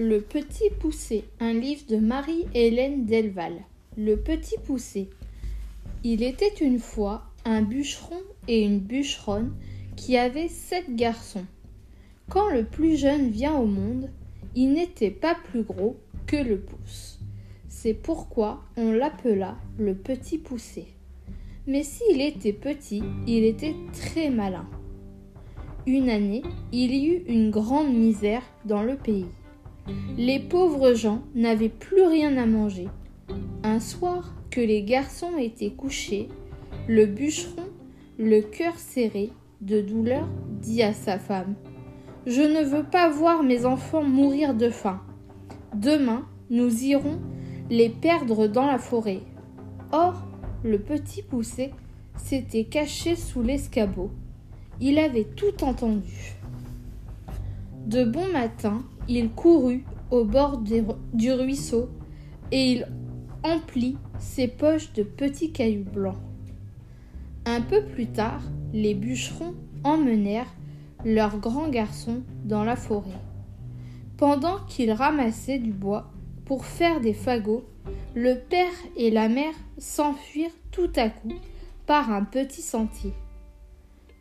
[0.00, 3.64] Le Petit Poussé, un livre de Marie-Hélène Delval.
[3.96, 5.10] Le Petit Poussé.
[6.04, 9.52] Il était une fois un bûcheron et une bûcheronne
[9.96, 11.46] qui avaient sept garçons.
[12.30, 14.08] Quand le plus jeune vient au monde,
[14.54, 15.96] il n'était pas plus gros
[16.28, 17.18] que le pouce.
[17.68, 20.86] C'est pourquoi on l'appela le Petit Poussé.
[21.66, 24.68] Mais s'il était petit, il était très malin.
[25.88, 29.26] Une année, il y eut une grande misère dans le pays.
[30.16, 32.88] Les pauvres gens n'avaient plus rien à manger.
[33.62, 36.28] Un soir que les garçons étaient couchés,
[36.86, 37.64] le bûcheron,
[38.18, 39.30] le cœur serré
[39.60, 40.28] de douleur,
[40.60, 41.54] dit à sa femme
[42.26, 45.00] Je ne veux pas voir mes enfants mourir de faim.
[45.74, 47.18] Demain, nous irons
[47.70, 49.20] les perdre dans la forêt.
[49.92, 50.22] Or,
[50.64, 51.72] le petit poussé
[52.16, 54.10] s'était caché sous l'escabeau.
[54.80, 56.34] Il avait tout entendu.
[57.86, 61.88] De bon matin, il courut au bord du ruisseau
[62.52, 62.86] et il
[63.42, 66.18] emplit ses poches de petits cailloux blancs.
[67.44, 68.42] Un peu plus tard,
[68.72, 70.54] les bûcherons emmenèrent
[71.04, 73.10] leur grand garçon dans la forêt.
[74.16, 76.10] Pendant qu'ils ramassaient du bois
[76.44, 77.64] pour faire des fagots,
[78.14, 81.34] le père et la mère s'enfuirent tout à coup
[81.86, 83.12] par un petit sentier.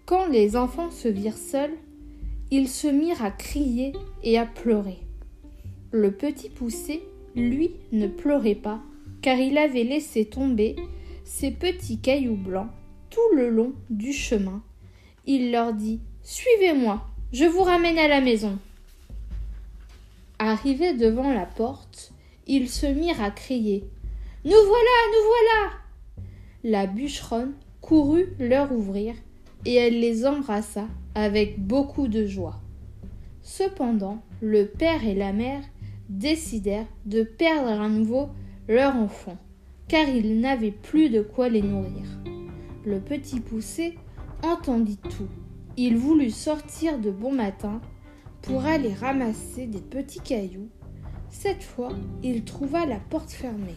[0.05, 1.75] Quand les enfants se virent seuls,
[2.51, 4.99] ils se mirent à crier et à pleurer.
[5.91, 7.03] Le petit poussé,
[7.35, 8.81] lui, ne pleurait pas,
[9.21, 10.75] car il avait laissé tomber
[11.23, 12.69] ses petits cailloux blancs
[13.09, 14.63] tout le long du chemin.
[15.25, 18.57] Il leur dit Suivez-moi, je vous ramène à la maison.
[20.39, 22.13] Arrivés devant la porte,
[22.47, 23.83] ils se mirent à crier
[24.45, 25.73] Nous voilà, nous voilà
[26.63, 29.15] La bûcheronne courut leur ouvrir
[29.65, 30.87] et elle les embrassa
[31.17, 32.61] avec beaucoup de joie.
[33.41, 35.63] Cependant, le père et la mère
[36.09, 38.29] décidèrent de perdre à nouveau
[38.67, 39.35] leur enfant,
[39.87, 42.05] car ils n'avaient plus de quoi les nourrir.
[42.85, 43.97] Le petit poussé
[44.43, 45.27] entendit tout.
[45.75, 47.81] Il voulut sortir de bon matin
[48.43, 50.69] pour aller ramasser des petits cailloux.
[51.31, 53.75] Cette fois, il trouva la porte fermée.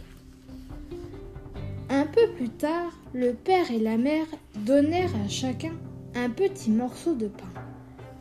[1.89, 4.27] Un peu plus tard, le père et la mère
[4.67, 5.73] donnèrent à chacun
[6.15, 7.61] un petit morceau de pain.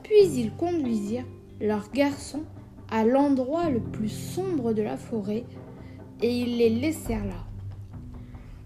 [0.04, 1.26] Puis ils conduisirent
[1.60, 2.44] leur garçon
[2.90, 5.44] à l'endroit le plus sombre de la forêt
[6.22, 7.46] et ils les laissèrent là.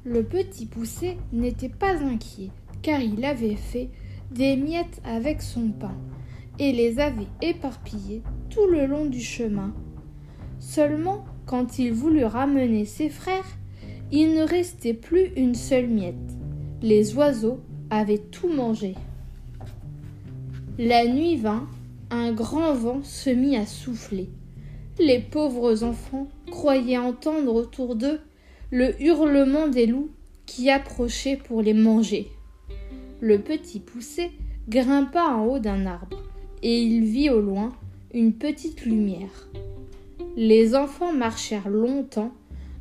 [0.05, 2.51] Le petit poussé n'était pas inquiet
[2.81, 3.89] car il avait fait
[4.31, 5.95] des miettes avec son pain
[6.59, 9.73] et les avait éparpillées tout le long du chemin.
[10.59, 13.57] Seulement, quand il voulut ramener ses frères,
[14.11, 16.15] il ne restait plus une seule miette.
[16.81, 17.59] Les oiseaux
[17.89, 18.95] avaient tout mangé.
[20.79, 21.67] La nuit vint,
[22.09, 24.27] un grand vent se mit à souffler.
[24.97, 28.19] Les pauvres enfants croyaient entendre autour d'eux
[28.71, 30.09] le hurlement des loups
[30.47, 32.27] qui approchaient pour les manger.
[33.21, 34.31] Le petit poussé
[34.67, 36.23] grimpa en haut d'un arbre
[36.63, 37.71] et il vit au loin
[38.11, 39.49] une petite lumière.
[40.35, 42.33] Les enfants marchèrent longtemps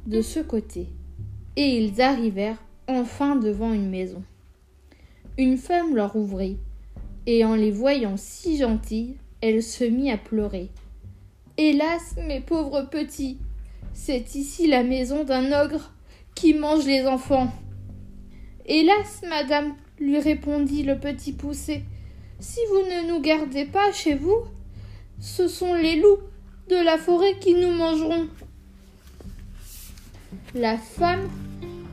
[0.06, 0.86] de ce côté
[1.56, 4.22] et ils arrivèrent enfin devant une maison.
[5.36, 6.56] Une femme leur ouvrit,
[7.27, 10.71] et en les voyant si gentilles, elle se mit à pleurer.
[11.56, 13.38] Hélas, mes pauvres petits,
[13.93, 15.93] c'est ici la maison d'un ogre
[16.34, 17.53] qui mange les enfants.
[18.66, 21.83] Hélas, madame, lui répondit le petit poussé,
[22.41, 24.44] si vous ne nous gardez pas chez vous,
[25.21, 26.19] ce sont les loups
[26.69, 28.28] de la forêt qui nous mangeront.
[30.54, 31.28] La femme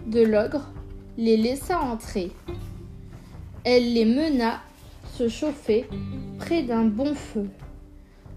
[0.07, 0.67] de l'ogre
[1.17, 2.31] les laissa entrer.
[3.63, 4.61] Elle les mena
[5.19, 5.85] se chauffer
[6.37, 7.49] près d'un bon feu.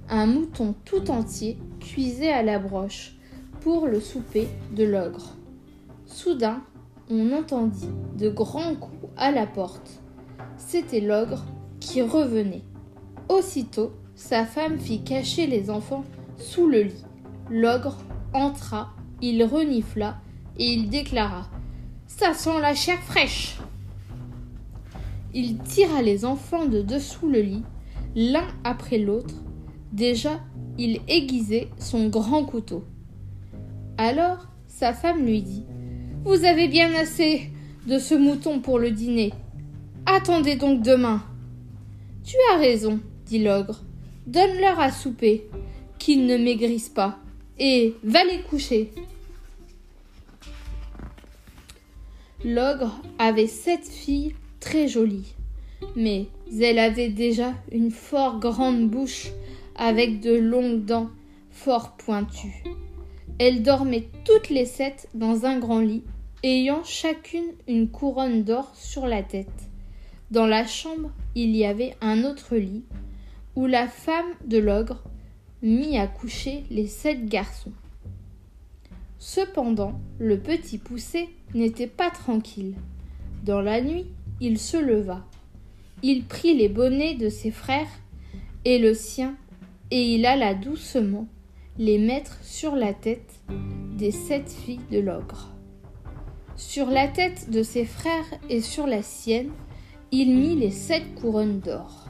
[0.09, 3.15] Un mouton tout entier cuisait à la broche
[3.60, 5.37] pour le souper de l'ogre.
[6.06, 6.60] Soudain,
[7.09, 10.03] on entendit de grands coups à la porte.
[10.56, 11.44] C'était l'ogre
[11.78, 12.65] qui revenait.
[13.28, 16.05] Aussitôt, sa femme fit cacher les enfants
[16.37, 17.05] sous le lit.
[17.49, 17.96] L'ogre
[18.35, 18.90] entra,
[19.20, 20.17] il renifla
[20.58, 21.49] et il déclara
[22.08, 23.56] Ça sent la chair fraîche.
[25.34, 27.62] Il tira les enfants de dessous le lit,
[28.14, 29.34] l'un après l'autre.
[29.93, 30.40] Déjà,
[30.79, 32.84] il aiguisait son grand couteau.
[33.96, 35.64] Alors, sa femme lui dit
[36.25, 37.50] Vous avez bien assez
[37.87, 39.32] de ce mouton pour le dîner.
[40.06, 41.23] Attendez donc demain.
[42.25, 43.82] Tu as raison, dit l'ogre.
[44.26, 45.49] Donne-leur à souper,
[45.99, 47.19] qu'ils ne maigrissent pas,
[47.58, 48.93] et va les coucher.
[52.44, 55.35] L'ogre avait sept filles très jolies,
[55.97, 56.29] mais
[56.61, 59.32] elle avait déjà une fort grande bouche
[59.75, 61.11] avec de longues dents
[61.50, 62.62] fort pointues.
[63.38, 66.05] Elles dormaient toutes les sept dans un grand lit,
[66.44, 69.69] ayant chacune une couronne d'or sur la tête.
[70.31, 72.85] Dans la chambre, il y avait un autre lit,
[73.56, 75.03] où la femme de l'ogre
[75.61, 77.73] mit à coucher les sept garçons.
[79.19, 82.76] Cependant, le petit poussé n'était pas tranquille.
[83.44, 84.06] Dans la nuit,
[84.43, 85.25] il se leva.
[86.03, 88.00] Il prit les bonnets de ses frères
[88.65, 89.37] et le sien,
[89.93, 91.29] et il alla doucement
[91.79, 93.41] les mettre sur la tête
[93.97, 95.53] des sept filles de l'ogre.
[96.56, 99.50] Sur la tête de ses frères et sur la sienne,
[100.11, 102.09] il mit les sept couronnes d'or.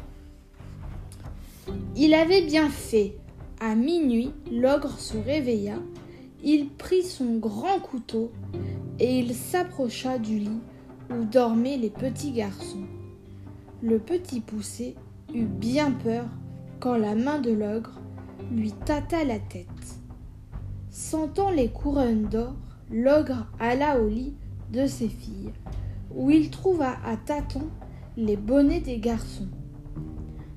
[1.96, 3.12] Il avait bien fait.
[3.60, 5.78] À minuit, l'ogre se réveilla,
[6.42, 8.32] il prit son grand couteau
[8.98, 10.60] et il s'approcha du lit
[11.20, 12.86] dormaient les petits garçons.
[13.82, 14.96] Le petit poussé
[15.34, 16.24] eut bien peur
[16.80, 18.00] quand la main de l'ogre
[18.50, 19.66] lui tâta la tête.
[20.90, 22.54] Sentant les couronnes d'or,
[22.90, 24.34] l'ogre alla au lit
[24.72, 25.52] de ses filles,
[26.14, 27.68] où il trouva à tâtons
[28.16, 29.48] les bonnets des garçons.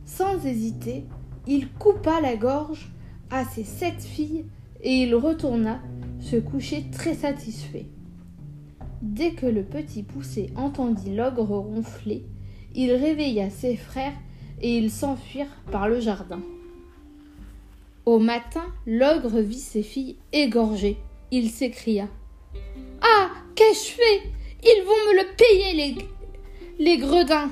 [0.06, 1.06] Sans hésiter,
[1.48, 2.92] il coupa la gorge
[3.31, 4.46] à ses sept filles
[4.81, 5.80] et il retourna
[6.19, 7.88] se coucher très satisfait.
[9.06, 12.24] Dès que le petit poussé entendit l'ogre ronfler,
[12.74, 14.18] il réveilla ses frères
[14.63, 16.42] et ils s'enfuirent par le jardin.
[18.07, 20.98] Au matin, l'ogre vit ses filles égorgées.
[21.30, 22.07] Il s'écria
[23.00, 24.22] Ah Qu'ai-je fait?
[24.63, 25.74] Ils vont me le payer,
[26.80, 27.52] les, les gredins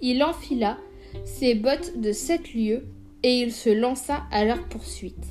[0.00, 0.78] Il enfila
[1.26, 2.86] ses bottes de sept lieues
[3.22, 5.26] et il se lança à leur poursuite.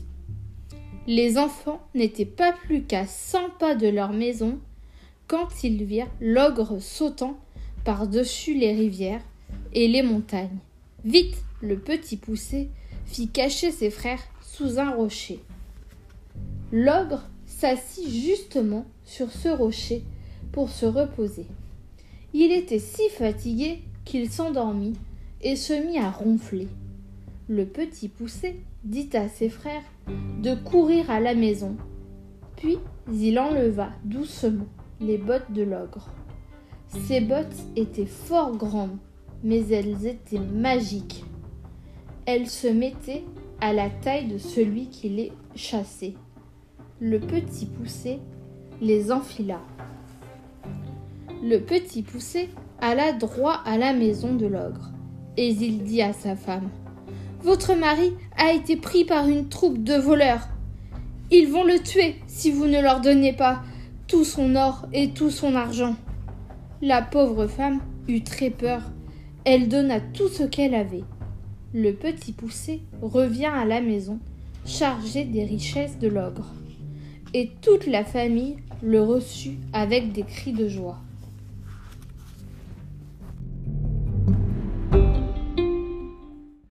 [1.08, 4.60] Les enfants n'étaient pas plus qu'à cent pas de leur maison
[5.30, 7.38] quand ils virent l'ogre sautant
[7.86, 9.22] par-dessus les rivières
[9.74, 10.58] et les montagnes.
[11.06, 12.70] Vite, le petit poussé
[13.06, 15.40] fit cacher ses frères sous un rocher.
[16.72, 20.04] L'ogre s'assit justement sur ce rocher
[20.52, 21.46] pour se reposer.
[22.34, 24.96] Il était si fatigué qu'il s'endormit
[25.42, 26.68] et se mit à ronfler.
[27.48, 29.86] Le petit poussé dit à ses frères
[30.42, 31.76] de courir à la maison.
[32.56, 32.78] Puis
[33.12, 34.68] il enleva doucement
[35.02, 36.08] les bottes de l'ogre.
[36.88, 38.98] Ces bottes étaient fort grandes,
[39.44, 41.24] mais elles étaient magiques.
[42.26, 43.24] Elles se mettaient
[43.62, 46.16] à la taille de celui qui les chassait.
[47.00, 48.20] Le petit poussé
[48.82, 49.60] les enfila.
[51.44, 52.50] Le petit poussé
[52.82, 54.92] alla droit à la maison de l'ogre,
[55.38, 56.70] et il dit à sa femme
[57.42, 60.48] Votre mari a été pris par une troupe de voleurs.
[61.32, 63.62] Ils vont le tuer si vous ne leur donnez pas
[64.10, 65.96] tout son or et tout son argent.
[66.82, 68.82] La pauvre femme eut très peur.
[69.46, 71.04] Elle donna tout ce qu'elle avait.
[71.74, 74.20] Le petit poussé revient à la maison,
[74.66, 76.52] chargé des richesses de l'ogre.
[77.36, 80.98] Et toute la famille le reçut avec des cris de joie.